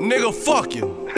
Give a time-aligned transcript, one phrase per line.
[0.00, 1.08] Nigga, fuck you.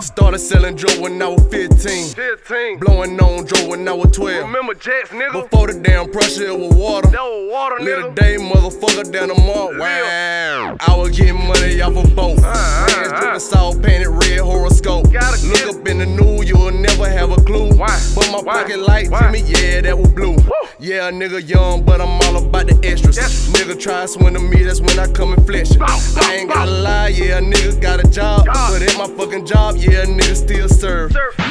[0.00, 2.08] Started selling drugs when I was 15.
[2.14, 2.78] 15.
[2.80, 4.46] Blowing on drugs when I was 12.
[4.46, 5.32] Remember Jets, nigga?
[5.48, 7.06] Before the damn pressure, it was water.
[7.08, 8.14] That was water, Little nigga.
[8.16, 9.72] day, motherfucker, down the mall.
[9.78, 10.76] Wow.
[10.80, 12.40] I was getting money off a boat.
[12.42, 13.08] uh, uh.
[13.20, 15.04] dripping salt, painted red horoscope.
[15.06, 17.70] Look up in the new, you'll never have a clue.
[17.72, 17.91] Why?
[18.32, 18.62] My Why?
[18.62, 19.20] pocket light Why?
[19.20, 20.36] to me, yeah, that was blue.
[20.78, 23.16] Yeah, nigga young, but I'm all about the extras.
[23.18, 23.48] Yes.
[23.50, 25.68] Nigga try to swing to me, that's when I come and flesh.
[25.76, 26.54] Bow, bow, I ain't bow.
[26.54, 28.46] gotta lie, yeah, nigga got a job.
[28.46, 28.72] God.
[28.72, 31.12] But at my fucking job, yeah, nigga still serve.
[31.12, 31.41] Serve.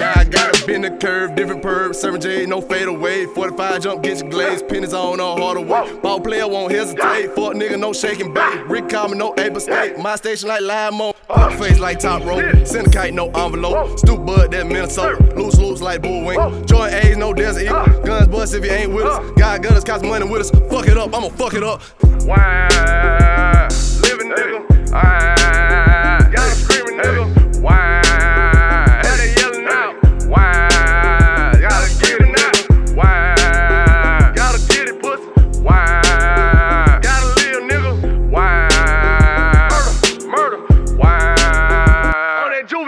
[0.82, 3.26] Now I gotta bend the curve, different perv, serving J, no fade away.
[3.26, 6.00] 45 jump, get your glaze, pennies on, no harder way.
[6.02, 7.28] Ball player won't hesitate.
[7.36, 8.66] Fuck nigga, no shaking bait.
[8.68, 9.98] Rick Common, no able state.
[9.98, 11.14] My station like live mo.
[11.58, 12.42] Face like top rope.
[12.42, 12.64] Yeah.
[12.64, 14.00] Send a kite, no envelope.
[14.00, 15.24] Stoop bud, that Minnesota.
[15.36, 16.52] Loose, loose like Bullwinkle.
[16.52, 16.66] Whoa.
[16.66, 17.76] Joint A's, no desert eagle.
[17.76, 18.00] Uh.
[18.00, 19.18] Guns bust if you ain't with us.
[19.18, 19.32] Uh.
[19.38, 20.50] God gutters, cost money with us.
[20.72, 21.82] Fuck it up, I'ma fuck it up.
[22.26, 23.21] Wow.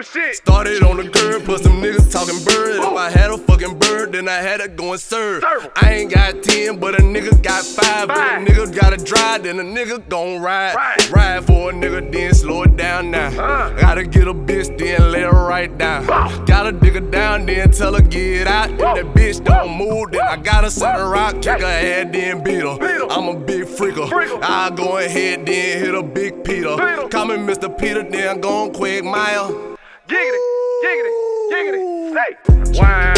[0.03, 0.35] Shit.
[0.35, 2.77] Started on the curb, plus some niggas talking bird.
[2.77, 5.43] If I had a fucking bird, then I had to go and serve.
[5.43, 5.71] Serve.
[5.75, 8.07] I ain't got 10, but a nigga got 5.
[8.07, 10.75] But a nigga gotta drive, then a nigga gon' ride.
[10.75, 11.11] Ride.
[11.11, 13.27] Ride for a nigga, then slow it down now.
[13.27, 13.79] Uh.
[13.79, 16.05] Gotta get a bitch, then let her right down.
[16.05, 16.45] Bow.
[16.45, 18.71] Gotta dig her down, then tell her get out.
[18.71, 22.43] If that bitch don't move, then I gotta set her out, kick her head, then
[22.43, 22.77] beat her.
[22.77, 23.07] Beat her.
[23.09, 24.07] I'm a big freaker.
[24.07, 24.39] Freaker.
[24.41, 26.75] I go ahead, then hit a big Peter.
[26.75, 27.07] Peter.
[27.09, 27.75] Call me Mr.
[27.77, 29.77] Peter, then gon' quick mile.
[30.05, 30.39] Giggity,
[30.83, 31.11] giggity,
[31.49, 31.81] giggity,
[32.13, 32.31] say.
[32.77, 33.13] Wow.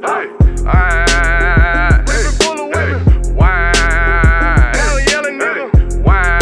[0.00, 0.24] Hey.
[0.64, 1.04] Wow.
[2.06, 2.24] Hey.
[2.40, 3.36] full of women.
[3.36, 4.72] Wow.
[4.74, 6.02] Hell yelling nigga.
[6.02, 6.38] Wow.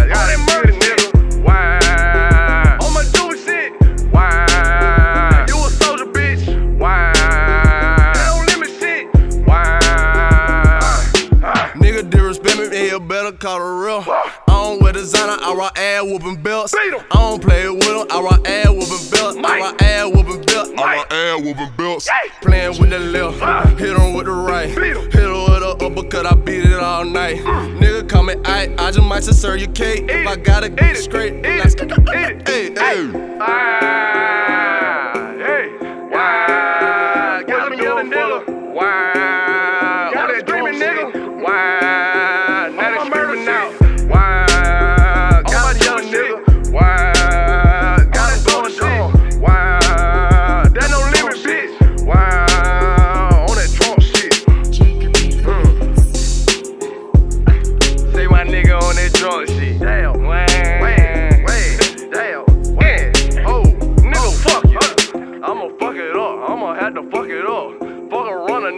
[0.00, 1.42] All that murder nigga.
[1.44, 2.78] Wow.
[2.82, 3.70] On my do shit.
[4.12, 5.44] Wow.
[5.46, 6.42] You a soldier, bitch.
[6.78, 7.12] Wow.
[7.14, 9.46] That don't limit shit.
[9.46, 9.90] Wow.
[11.76, 14.31] Nigga disrespect me, yeah, better call the real.
[14.62, 16.74] Don't wear designer, I rock ass whooping belts.
[16.76, 19.36] I don't play with them, I rock ass whooping belts.
[19.36, 20.70] I rock ass whooping belts.
[20.76, 22.08] I rock ass whooping belts.
[22.40, 23.64] Playing with the left, Ah.
[23.78, 24.68] hit him with the right.
[24.68, 27.38] Hit him with the uppercut, I beat it all night.
[27.38, 30.04] Nigga call me I, I just might just serve you cake.
[30.08, 31.02] If I gotta get it.
[31.02, 32.08] straight, Eat then it.
[32.08, 32.48] I- Eat it.
[32.48, 34.21] Hey, hey.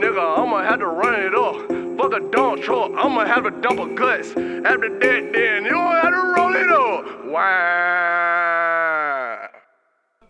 [0.05, 0.39] Nigga.
[0.39, 1.57] I'ma have to run it up.
[1.99, 2.93] Fuck a dump truck.
[2.97, 4.29] I'ma have to dump a guts.
[4.31, 7.25] After that, then you gon' have to roll it up.
[7.27, 7.49] Wow.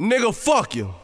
[0.01, 0.95] Nigga, fuck you.